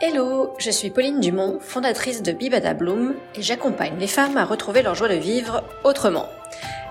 Hello, 0.00 0.52
je 0.58 0.72
suis 0.72 0.90
Pauline 0.90 1.20
Dumont, 1.20 1.58
fondatrice 1.60 2.20
de 2.20 2.32
Bibada 2.32 2.74
Bloom 2.74 3.14
et 3.36 3.42
j'accompagne 3.42 3.94
les 3.96 4.08
femmes 4.08 4.36
à 4.36 4.44
retrouver 4.44 4.82
leur 4.82 4.96
joie 4.96 5.08
de 5.08 5.14
vivre 5.14 5.62
autrement. 5.84 6.26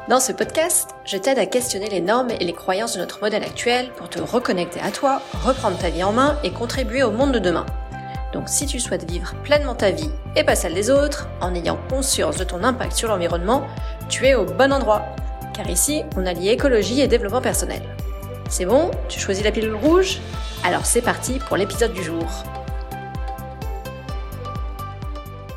Dans 0.07 0.21
ce 0.21 0.31
podcast, 0.31 0.91
je 1.03 1.17
t'aide 1.17 1.37
à 1.37 1.45
questionner 1.45 1.89
les 1.89 1.99
normes 1.99 2.31
et 2.31 2.45
les 2.45 2.53
croyances 2.53 2.93
de 2.93 2.99
notre 2.99 3.21
modèle 3.21 3.43
actuel 3.43 3.89
pour 3.97 4.09
te 4.09 4.21
reconnecter 4.21 4.79
à 4.79 4.89
toi, 4.89 5.21
reprendre 5.43 5.77
ta 5.77 5.89
vie 5.89 6.03
en 6.03 6.13
main 6.13 6.37
et 6.45 6.51
contribuer 6.51 7.03
au 7.03 7.11
monde 7.11 7.33
de 7.33 7.39
demain. 7.39 7.65
Donc 8.31 8.47
si 8.47 8.65
tu 8.67 8.79
souhaites 8.79 9.09
vivre 9.09 9.35
pleinement 9.43 9.75
ta 9.75 9.91
vie 9.91 10.09
et 10.37 10.45
pas 10.45 10.55
celle 10.55 10.73
des 10.73 10.89
autres, 10.89 11.27
en 11.41 11.53
ayant 11.53 11.77
conscience 11.89 12.37
de 12.37 12.45
ton 12.45 12.63
impact 12.63 12.93
sur 12.93 13.09
l'environnement, 13.09 13.67
tu 14.07 14.25
es 14.27 14.33
au 14.33 14.45
bon 14.45 14.71
endroit. 14.71 15.03
Car 15.53 15.69
ici, 15.69 16.03
on 16.15 16.25
allie 16.25 16.49
écologie 16.49 17.01
et 17.01 17.07
développement 17.07 17.41
personnel. 17.41 17.81
C'est 18.49 18.65
bon? 18.65 18.91
Tu 19.09 19.19
choisis 19.19 19.43
la 19.43 19.51
pilule 19.51 19.75
rouge? 19.75 20.21
Alors 20.63 20.85
c'est 20.85 21.01
parti 21.01 21.39
pour 21.47 21.57
l'épisode 21.57 21.93
du 21.93 22.01
jour. 22.01 22.25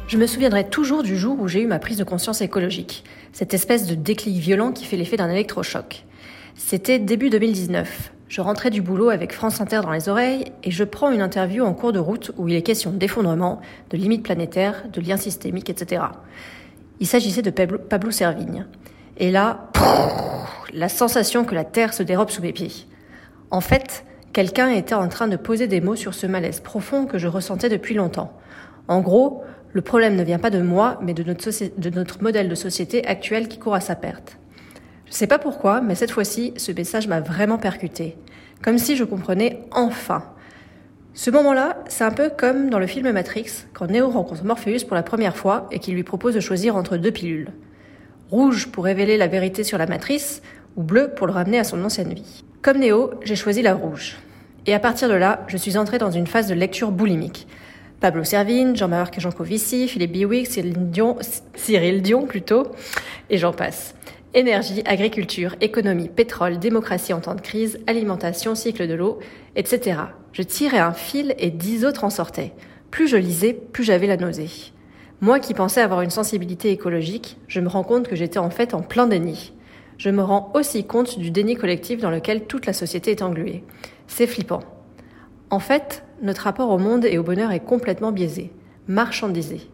Je 0.08 0.18
me 0.18 0.28
souviendrai 0.28 0.68
toujours 0.68 1.02
du 1.02 1.16
jour 1.16 1.36
où 1.40 1.48
j'ai 1.48 1.60
eu 1.60 1.66
ma 1.66 1.80
prise 1.80 1.96
de 1.96 2.04
conscience 2.04 2.40
écologique, 2.40 3.02
cette 3.32 3.54
espèce 3.54 3.88
de 3.88 3.96
déclic 3.96 4.36
violent 4.36 4.70
qui 4.70 4.84
fait 4.84 4.96
l'effet 4.96 5.16
d'un 5.16 5.28
électrochoc. 5.28 6.04
C'était 6.54 7.00
début 7.00 7.28
2019. 7.28 8.12
Je 8.28 8.40
rentrais 8.40 8.70
du 8.70 8.82
boulot 8.82 9.08
avec 9.08 9.32
France 9.32 9.60
Inter 9.60 9.80
dans 9.82 9.90
les 9.90 10.08
oreilles 10.08 10.52
et 10.62 10.70
je 10.70 10.84
prends 10.84 11.10
une 11.10 11.22
interview 11.22 11.64
en 11.64 11.74
cours 11.74 11.92
de 11.92 11.98
route 11.98 12.30
où 12.36 12.46
il 12.46 12.54
est 12.54 12.62
question 12.62 12.92
d'effondrement, 12.92 13.60
de 13.90 13.96
limites 13.96 14.22
planétaires, 14.22 14.84
de 14.92 15.00
liens 15.00 15.16
systémiques, 15.16 15.70
etc. 15.70 16.04
Il 17.00 17.08
s'agissait 17.08 17.42
de 17.42 17.50
Pablo 17.50 18.12
Servigne. 18.12 18.64
Et 19.16 19.32
là, 19.32 19.72
la 20.72 20.88
sensation 20.88 21.44
que 21.44 21.56
la 21.56 21.64
Terre 21.64 21.92
se 21.92 22.04
dérobe 22.04 22.30
sous 22.30 22.42
mes 22.42 22.52
pieds. 22.52 22.86
En 23.50 23.60
fait, 23.60 24.04
quelqu'un 24.32 24.68
était 24.68 24.94
en 24.94 25.08
train 25.08 25.26
de 25.26 25.36
poser 25.36 25.66
des 25.66 25.80
mots 25.80 25.96
sur 25.96 26.14
ce 26.14 26.28
malaise 26.28 26.60
profond 26.60 27.06
que 27.06 27.18
je 27.18 27.26
ressentais 27.26 27.68
depuis 27.68 27.96
longtemps. 27.96 28.32
En 28.86 29.00
gros, 29.00 29.42
le 29.76 29.82
problème 29.82 30.16
ne 30.16 30.24
vient 30.24 30.38
pas 30.38 30.48
de 30.48 30.62
moi, 30.62 30.98
mais 31.02 31.12
de 31.12 31.22
notre, 31.22 32.22
modèle 32.22 32.48
de 32.48 32.54
société 32.54 33.06
actuel 33.06 33.46
qui 33.46 33.58
court 33.58 33.74
à 33.74 33.80
sa 33.80 33.94
perte. 33.94 34.38
Je 35.04 35.10
ne 35.10 35.14
sais 35.14 35.26
pas 35.26 35.38
pourquoi, 35.38 35.82
mais 35.82 35.94
cette 35.94 36.12
fois-ci, 36.12 36.54
ce 36.56 36.72
message 36.72 37.08
m'a 37.08 37.20
vraiment 37.20 37.58
percuté. 37.58 38.16
Comme 38.62 38.78
si 38.78 38.96
je 38.96 39.04
comprenais 39.04 39.60
enfin. 39.72 40.24
Ce 41.12 41.30
moment-là, 41.30 41.84
c'est 41.88 42.04
un 42.04 42.10
peu 42.10 42.30
comme 42.30 42.70
dans 42.70 42.78
le 42.78 42.86
film 42.86 43.12
Matrix, 43.12 43.66
quand 43.74 43.90
Neo 43.90 44.08
rencontre 44.08 44.46
Morpheus 44.46 44.86
pour 44.86 44.94
la 44.94 45.02
première 45.02 45.36
fois 45.36 45.66
et 45.70 45.78
qu'il 45.78 45.92
lui 45.92 46.04
propose 46.04 46.32
de 46.32 46.40
choisir 46.40 46.74
entre 46.74 46.96
deux 46.96 47.12
pilules. 47.12 47.50
Rouge 48.30 48.68
pour 48.68 48.84
révéler 48.84 49.18
la 49.18 49.26
vérité 49.26 49.62
sur 49.62 49.76
la 49.76 49.86
matrice, 49.86 50.40
ou 50.76 50.84
bleu 50.84 51.10
pour 51.14 51.26
le 51.26 51.34
ramener 51.34 51.58
à 51.58 51.64
son 51.64 51.84
ancienne 51.84 52.14
vie. 52.14 52.44
Comme 52.62 52.78
Néo, 52.78 53.10
j'ai 53.24 53.36
choisi 53.36 53.60
la 53.60 53.74
rouge. 53.74 54.16
Et 54.64 54.72
à 54.72 54.80
partir 54.80 55.10
de 55.10 55.14
là, 55.14 55.44
je 55.48 55.58
suis 55.58 55.76
entrée 55.76 55.98
dans 55.98 56.10
une 56.10 56.26
phase 56.26 56.48
de 56.48 56.54
lecture 56.54 56.92
boulimique. 56.92 57.46
Pablo 58.00 58.24
Servigne, 58.24 58.76
Jean-Marc 58.76 59.18
Jancovici, 59.18 59.88
Philippe 59.88 60.12
Biwix, 60.12 60.50
Cyril 60.50 60.74
Dion, 60.90 61.16
Cyril 61.54 62.02
Dion 62.02 62.26
plutôt, 62.26 62.66
et 63.30 63.38
j'en 63.38 63.52
passe. 63.52 63.94
Énergie, 64.34 64.82
agriculture, 64.84 65.56
économie, 65.62 66.08
pétrole, 66.08 66.58
démocratie 66.58 67.14
en 67.14 67.20
temps 67.20 67.34
de 67.34 67.40
crise, 67.40 67.80
alimentation, 67.86 68.54
cycle 68.54 68.86
de 68.86 68.94
l'eau, 68.94 69.18
etc. 69.54 69.98
Je 70.32 70.42
tirais 70.42 70.78
un 70.78 70.92
fil 70.92 71.34
et 71.38 71.50
dix 71.50 71.86
autres 71.86 72.04
en 72.04 72.10
sortaient. 72.10 72.52
Plus 72.90 73.08
je 73.08 73.16
lisais, 73.16 73.54
plus 73.54 73.84
j'avais 73.84 74.06
la 74.06 74.18
nausée. 74.18 74.50
Moi 75.22 75.40
qui 75.40 75.54
pensais 75.54 75.80
avoir 75.80 76.02
une 76.02 76.10
sensibilité 76.10 76.70
écologique, 76.70 77.38
je 77.48 77.60
me 77.60 77.68
rends 77.68 77.82
compte 77.82 78.06
que 78.08 78.16
j'étais 78.16 78.38
en 78.38 78.50
fait 78.50 78.74
en 78.74 78.82
plein 78.82 79.06
déni. 79.06 79.54
Je 79.96 80.10
me 80.10 80.22
rends 80.22 80.52
aussi 80.54 80.84
compte 80.84 81.18
du 81.18 81.30
déni 81.30 81.56
collectif 81.56 82.00
dans 82.02 82.10
lequel 82.10 82.44
toute 82.44 82.66
la 82.66 82.74
société 82.74 83.12
est 83.12 83.22
engluée. 83.22 83.64
C'est 84.06 84.26
flippant. 84.26 84.60
En 85.48 85.60
fait, 85.60 86.04
notre 86.22 86.42
rapport 86.42 86.70
au 86.70 86.78
monde 86.78 87.04
et 87.04 87.18
au 87.18 87.22
bonheur 87.22 87.52
est 87.52 87.60
complètement 87.60 88.12
biaisé, 88.12 88.52
marchandisé. 88.88 89.68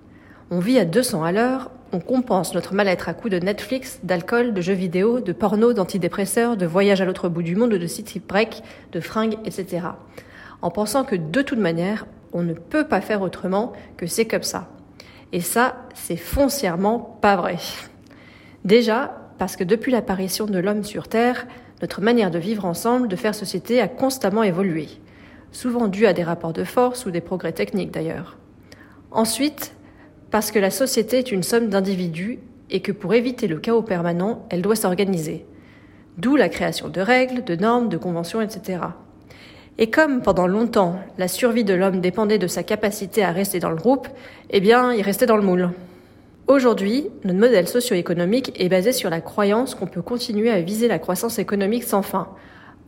On 0.51 0.59
vit 0.59 0.79
à 0.79 0.85
200 0.85 1.25
à 1.25 1.33
l'heure, 1.33 1.71
on 1.93 2.01
compense 2.01 2.55
notre 2.55 2.75
mal-être 2.75 3.09
à 3.09 3.15
coups 3.15 3.33
de 3.33 3.39
Netflix, 3.39 4.01
d'alcool, 4.03 4.55
de 4.55 4.61
jeux 4.61 4.73
vidéo, 4.73 5.21
de 5.21 5.33
porno, 5.33 5.73
d'antidépresseurs, 5.73 6.57
de 6.57 6.67
voyages 6.67 7.01
à 7.01 7.05
l'autre 7.05 7.29
bout 7.29 7.43
du 7.43 7.55
monde, 7.55 7.71
de 7.71 7.87
city 7.87 8.21
break, 8.21 8.63
de 8.93 9.01
fringues, 9.01 9.37
etc. 9.45 9.89
En 10.63 10.71
pensant 10.71 11.05
que 11.05 11.17
de 11.17 11.43
toute 11.43 11.59
manière, 11.59 12.07
on 12.33 12.43
ne 12.43 12.55
peut 12.55 12.87
pas 12.87 13.01
faire 13.01 13.23
autrement, 13.23 13.73
que 13.97 14.07
c'est 14.07 14.27
comme 14.27 14.43
ça. 14.43 14.69
Et 15.33 15.41
ça, 15.41 15.77
c'est 15.95 16.17
foncièrement 16.17 17.19
pas 17.21 17.37
vrai. 17.37 17.57
Déjà, 18.65 19.15
parce 19.39 19.57
que 19.57 19.65
depuis 19.65 19.93
l'apparition 19.93 20.47
de 20.47 20.59
l'homme 20.59 20.85
sur 20.85 21.09
Terre, 21.09 21.47
notre 21.81 22.01
manière 22.01 22.31
de 22.31 22.39
vivre 22.39 22.65
ensemble, 22.65 23.09
de 23.09 23.17
faire 23.17 23.35
société 23.35 23.81
a 23.81 23.89
constamment 23.89 24.45
évolué, 24.45 24.89
souvent 25.53 25.89
dû 25.89 26.07
à 26.07 26.13
des 26.13 26.25
rapports 26.25 26.53
de 26.53 26.65
force 26.65 27.07
ou 27.07 27.11
des 27.11 27.21
progrès 27.21 27.53
techniques 27.53 27.93
d'ailleurs. 27.93 28.39
Ensuite, 29.11 29.75
parce 30.31 30.51
que 30.51 30.59
la 30.59 30.71
société 30.71 31.19
est 31.19 31.31
une 31.31 31.43
somme 31.43 31.69
d'individus 31.69 32.41
et 32.71 32.81
que 32.81 32.91
pour 32.91 33.15
éviter 33.15 33.47
le 33.47 33.59
chaos 33.59 33.83
permanent, 33.83 34.47
elle 34.51 34.63
doit 34.63 34.77
s'organiser. 34.77 35.45
D'où 36.17 36.37
la 36.37 36.49
création 36.49 36.89
de 36.89 37.01
règles, 37.01 37.45
de 37.45 37.55
normes, 37.55 37.89
de 37.89 37.99
conventions, 37.99 38.41
etc. 38.41 38.81
Et 39.79 39.91
comme 39.91 40.23
pendant 40.23 40.47
longtemps 40.47 40.97
la 41.19 41.29
survie 41.29 41.65
de 41.65 41.75
l'homme 41.75 42.01
dépendait 42.01 42.39
de 42.39 42.47
sa 42.47 42.63
capacité 42.63 43.23
à 43.23 43.31
rester 43.31 43.59
dans 43.59 43.71
le 43.71 43.77
groupe, 43.77 44.09
eh 44.51 44.61
bien, 44.61 44.93
il 44.93 45.03
restait 45.03 45.27
dans 45.27 45.37
le 45.37 45.43
moule. 45.43 45.71
Aujourd'hui, 46.49 47.09
notre 47.25 47.39
modèle 47.39 47.69
socio-économique 47.69 48.53
est 48.61 48.69
basé 48.69 48.93
sur 48.93 49.11
la 49.11 49.21
croyance 49.21 49.75
qu'on 49.75 49.87
peut 49.87 50.03
continuer 50.03 50.51
à 50.51 50.61
viser 50.61 50.89
la 50.89 50.99
croissance 50.99 51.39
économique 51.39 51.85
sans 51.85 52.03
fin, 52.03 52.29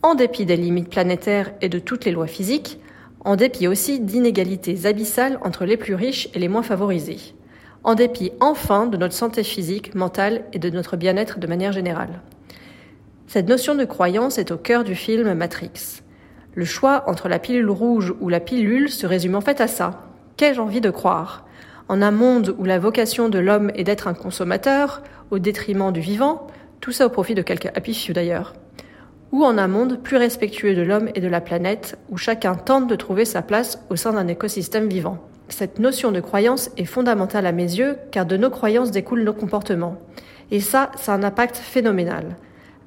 en 0.04 0.14
dépit 0.14 0.44
des 0.44 0.56
limites 0.56 0.90
planétaires 0.90 1.54
et 1.62 1.70
de 1.70 1.78
toutes 1.78 2.04
les 2.04 2.12
lois 2.12 2.26
physiques, 2.26 2.78
en 3.24 3.36
dépit 3.36 3.66
aussi 3.66 4.00
d'inégalités 4.00 4.84
abyssales 4.84 5.38
entre 5.42 5.64
les 5.64 5.78
plus 5.78 5.94
riches 5.94 6.28
et 6.34 6.38
les 6.38 6.48
moins 6.48 6.62
favorisés, 6.62 7.34
en 7.84 7.94
dépit 7.94 8.30
enfin 8.38 8.84
de 8.84 8.98
notre 8.98 9.14
santé 9.14 9.42
physique, 9.42 9.94
mentale 9.94 10.44
et 10.52 10.58
de 10.58 10.68
notre 10.68 10.98
bien-être 10.98 11.38
de 11.38 11.46
manière 11.46 11.72
générale. 11.72 12.20
Cette 13.28 13.48
notion 13.48 13.74
de 13.74 13.86
croyance 13.86 14.36
est 14.36 14.50
au 14.50 14.58
cœur 14.58 14.84
du 14.84 14.94
film 14.94 15.32
Matrix. 15.32 16.02
Le 16.54 16.66
choix 16.66 17.04
entre 17.06 17.30
la 17.30 17.38
pilule 17.38 17.70
rouge 17.70 18.12
ou 18.20 18.28
la 18.28 18.40
pilule 18.40 18.90
se 18.90 19.06
résume 19.06 19.36
en 19.36 19.40
fait 19.40 19.62
à 19.62 19.68
ça. 19.68 20.02
Qu'ai-je 20.36 20.60
envie 20.60 20.82
de 20.82 20.90
croire? 20.90 21.46
En 21.88 22.02
un 22.02 22.10
monde 22.10 22.54
où 22.58 22.66
la 22.66 22.78
vocation 22.78 23.30
de 23.30 23.38
l'homme 23.38 23.72
est 23.74 23.84
d'être 23.84 24.06
un 24.06 24.14
consommateur, 24.14 25.02
au 25.30 25.38
détriment 25.38 25.92
du 25.92 26.00
vivant, 26.00 26.46
tout 26.82 26.92
ça 26.92 27.06
au 27.06 27.08
profit 27.08 27.34
de 27.34 27.40
quelques 27.40 27.74
happy 27.74 27.94
few 27.94 28.12
d'ailleurs 28.12 28.52
ou 29.34 29.44
en 29.44 29.58
un 29.58 29.66
monde 29.66 29.98
plus 30.00 30.16
respectueux 30.16 30.76
de 30.76 30.82
l'homme 30.82 31.10
et 31.16 31.20
de 31.20 31.26
la 31.26 31.40
planète, 31.40 31.98
où 32.08 32.16
chacun 32.16 32.54
tente 32.54 32.86
de 32.86 32.94
trouver 32.94 33.24
sa 33.24 33.42
place 33.42 33.80
au 33.90 33.96
sein 33.96 34.12
d'un 34.12 34.28
écosystème 34.28 34.88
vivant. 34.88 35.18
Cette 35.48 35.80
notion 35.80 36.12
de 36.12 36.20
croyance 36.20 36.70
est 36.76 36.84
fondamentale 36.84 37.44
à 37.44 37.50
mes 37.50 37.64
yeux, 37.64 37.96
car 38.12 38.26
de 38.26 38.36
nos 38.36 38.48
croyances 38.48 38.92
découlent 38.92 39.24
nos 39.24 39.32
comportements. 39.32 39.96
Et 40.52 40.60
ça, 40.60 40.92
ça 40.94 41.12
a 41.12 41.16
un 41.16 41.24
impact 41.24 41.56
phénoménal. 41.56 42.36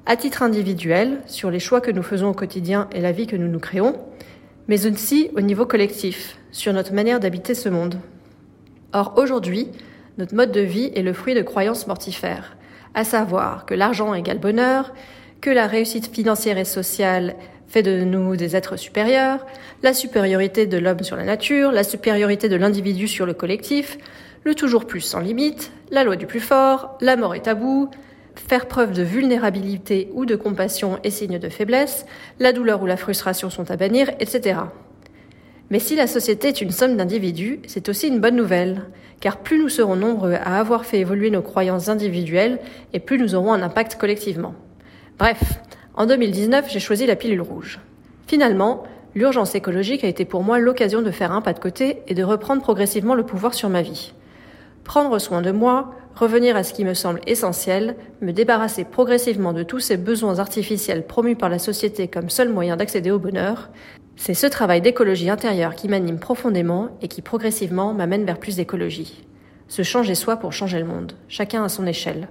À 0.06 0.16
titre 0.16 0.42
individuel, 0.42 1.20
sur 1.26 1.50
les 1.50 1.60
choix 1.60 1.82
que 1.82 1.90
nous 1.90 2.02
faisons 2.02 2.30
au 2.30 2.34
quotidien 2.34 2.88
et 2.92 3.02
la 3.02 3.12
vie 3.12 3.26
que 3.26 3.36
nous 3.36 3.48
nous 3.48 3.60
créons, 3.60 3.96
mais 4.68 4.86
aussi 4.86 5.30
au 5.36 5.42
niveau 5.42 5.66
collectif, 5.66 6.38
sur 6.50 6.72
notre 6.72 6.94
manière 6.94 7.20
d'habiter 7.20 7.52
ce 7.52 7.68
monde. 7.68 7.96
Or, 8.94 9.12
aujourd'hui, 9.18 9.68
notre 10.16 10.34
mode 10.34 10.52
de 10.52 10.62
vie 10.62 10.90
est 10.94 11.02
le 11.02 11.12
fruit 11.12 11.34
de 11.34 11.42
croyances 11.42 11.86
mortifères, 11.86 12.56
à 12.94 13.04
savoir 13.04 13.66
que 13.66 13.74
l'argent 13.74 14.14
égale 14.14 14.38
bonheur, 14.38 14.94
que 15.40 15.50
la 15.50 15.66
réussite 15.66 16.12
financière 16.14 16.58
et 16.58 16.64
sociale 16.64 17.36
fait 17.68 17.82
de 17.82 18.02
nous 18.02 18.36
des 18.36 18.56
êtres 18.56 18.76
supérieurs, 18.76 19.46
la 19.82 19.92
supériorité 19.92 20.66
de 20.66 20.78
l'homme 20.78 21.02
sur 21.02 21.16
la 21.16 21.24
nature, 21.24 21.70
la 21.70 21.84
supériorité 21.84 22.48
de 22.48 22.56
l'individu 22.56 23.06
sur 23.06 23.26
le 23.26 23.34
collectif, 23.34 23.98
le 24.44 24.54
toujours 24.54 24.86
plus 24.86 25.00
sans 25.00 25.20
limite, 25.20 25.70
la 25.90 26.04
loi 26.04 26.16
du 26.16 26.26
plus 26.26 26.40
fort, 26.40 26.96
la 27.00 27.16
mort 27.16 27.34
est 27.34 27.42
tabou, 27.42 27.90
faire 28.34 28.66
preuve 28.66 28.92
de 28.92 29.02
vulnérabilité 29.02 30.08
ou 30.14 30.24
de 30.24 30.36
compassion 30.36 30.98
est 31.04 31.10
signe 31.10 31.38
de 31.38 31.48
faiblesse, 31.48 32.06
la 32.38 32.52
douleur 32.52 32.82
ou 32.82 32.86
la 32.86 32.96
frustration 32.96 33.50
sont 33.50 33.70
à 33.70 33.76
bannir, 33.76 34.10
etc. 34.20 34.60
Mais 35.70 35.80
si 35.80 35.96
la 35.96 36.06
société 36.06 36.48
est 36.48 36.62
une 36.62 36.70
somme 36.70 36.96
d'individus, 36.96 37.60
c'est 37.66 37.88
aussi 37.88 38.08
une 38.08 38.20
bonne 38.20 38.36
nouvelle, 38.36 38.82
car 39.20 39.38
plus 39.38 39.58
nous 39.58 39.68
serons 39.68 39.96
nombreux 39.96 40.34
à 40.34 40.58
avoir 40.58 40.86
fait 40.86 41.00
évoluer 41.00 41.30
nos 41.30 41.42
croyances 41.42 41.88
individuelles, 41.88 42.58
et 42.94 43.00
plus 43.00 43.18
nous 43.18 43.34
aurons 43.34 43.52
un 43.52 43.62
impact 43.62 43.96
collectivement. 43.96 44.54
Bref, 45.18 45.60
en 45.94 46.06
2019, 46.06 46.70
j'ai 46.70 46.78
choisi 46.78 47.04
la 47.04 47.16
pilule 47.16 47.40
rouge. 47.40 47.80
Finalement, 48.28 48.84
l'urgence 49.16 49.56
écologique 49.56 50.04
a 50.04 50.08
été 50.08 50.24
pour 50.24 50.44
moi 50.44 50.60
l'occasion 50.60 51.02
de 51.02 51.10
faire 51.10 51.32
un 51.32 51.42
pas 51.42 51.52
de 51.52 51.58
côté 51.58 52.02
et 52.06 52.14
de 52.14 52.22
reprendre 52.22 52.62
progressivement 52.62 53.16
le 53.16 53.26
pouvoir 53.26 53.52
sur 53.52 53.68
ma 53.68 53.82
vie. 53.82 54.12
Prendre 54.84 55.18
soin 55.18 55.42
de 55.42 55.50
moi, 55.50 55.92
revenir 56.14 56.56
à 56.56 56.62
ce 56.62 56.72
qui 56.72 56.84
me 56.84 56.94
semble 56.94 57.20
essentiel, 57.26 57.96
me 58.20 58.32
débarrasser 58.32 58.84
progressivement 58.84 59.52
de 59.52 59.64
tous 59.64 59.80
ces 59.80 59.96
besoins 59.96 60.38
artificiels 60.38 61.04
promus 61.04 61.34
par 61.34 61.48
la 61.48 61.58
société 61.58 62.06
comme 62.06 62.30
seul 62.30 62.48
moyen 62.48 62.76
d'accéder 62.76 63.10
au 63.10 63.18
bonheur, 63.18 63.70
c'est 64.14 64.34
ce 64.34 64.46
travail 64.46 64.82
d'écologie 64.82 65.30
intérieure 65.30 65.74
qui 65.74 65.88
m'anime 65.88 66.20
profondément 66.20 66.90
et 67.02 67.08
qui 67.08 67.22
progressivement 67.22 67.92
m'amène 67.92 68.24
vers 68.24 68.38
plus 68.38 68.54
d'écologie. 68.54 69.24
Se 69.66 69.82
changer 69.82 70.14
soi 70.14 70.36
pour 70.36 70.52
changer 70.52 70.78
le 70.78 70.86
monde, 70.86 71.14
chacun 71.26 71.64
à 71.64 71.68
son 71.68 71.88
échelle. 71.88 72.28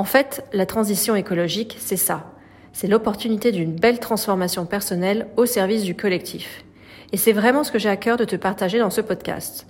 En 0.00 0.04
fait, 0.04 0.46
la 0.54 0.64
transition 0.64 1.14
écologique, 1.14 1.76
c'est 1.78 1.98
ça. 1.98 2.32
C'est 2.72 2.86
l'opportunité 2.86 3.52
d'une 3.52 3.76
belle 3.76 3.98
transformation 3.98 4.64
personnelle 4.64 5.26
au 5.36 5.44
service 5.44 5.82
du 5.82 5.94
collectif. 5.94 6.64
Et 7.12 7.18
c'est 7.18 7.34
vraiment 7.34 7.64
ce 7.64 7.70
que 7.70 7.78
j'ai 7.78 7.90
à 7.90 7.98
cœur 7.98 8.16
de 8.16 8.24
te 8.24 8.34
partager 8.34 8.78
dans 8.78 8.88
ce 8.88 9.02
podcast. 9.02 9.66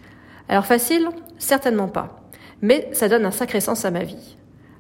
Alors 0.49 0.67
facile 0.67 1.09
Certainement 1.39 1.89
pas. 1.89 2.29
Mais 2.63 2.89
ça 2.93 3.09
donne 3.09 3.27
un 3.27 3.33
sacré 3.33 3.61
sens 3.61 3.85
à 3.85 3.91
ma 3.91 4.05
vie. 4.05 4.37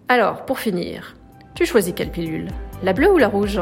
Alors, 0.06 0.44
pour 0.44 0.60
finir, 0.60 1.16
tu 1.56 1.66
choisis 1.66 1.94
quelle 1.96 2.12
pilule? 2.12 2.52
La 2.84 2.92
bleue 2.92 3.12
ou 3.12 3.18
la 3.18 3.26
rouge? 3.26 3.60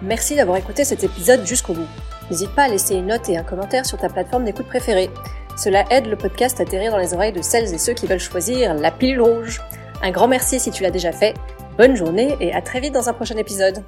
Merci 0.00 0.36
d'avoir 0.36 0.58
écouté 0.58 0.84
cet 0.84 1.02
épisode 1.02 1.44
jusqu'au 1.44 1.74
bout. 1.74 1.88
N'hésite 2.30 2.54
pas 2.54 2.66
à 2.66 2.68
laisser 2.68 2.94
une 2.94 3.08
note 3.08 3.28
et 3.28 3.36
un 3.36 3.42
commentaire 3.42 3.84
sur 3.84 3.98
ta 3.98 4.08
plateforme 4.08 4.44
d'écoute 4.44 4.68
préférée. 4.68 5.10
Cela 5.56 5.84
aide 5.90 6.06
le 6.06 6.14
podcast 6.14 6.60
à 6.60 6.62
atterrir 6.62 6.92
dans 6.92 6.98
les 6.98 7.14
oreilles 7.14 7.32
de 7.32 7.42
celles 7.42 7.74
et 7.74 7.78
ceux 7.78 7.94
qui 7.94 8.06
veulent 8.06 8.20
choisir 8.20 8.74
la 8.74 8.92
pilule 8.92 9.22
rouge. 9.22 9.60
Un 10.02 10.10
grand 10.10 10.28
merci 10.28 10.58
si 10.58 10.70
tu 10.70 10.82
l'as 10.82 10.90
déjà 10.90 11.12
fait. 11.12 11.34
Bonne 11.76 11.94
journée 11.94 12.36
et 12.40 12.52
à 12.52 12.62
très 12.62 12.80
vite 12.80 12.94
dans 12.94 13.08
un 13.08 13.12
prochain 13.12 13.36
épisode. 13.36 13.84